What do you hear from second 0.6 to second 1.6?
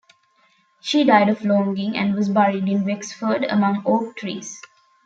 She died of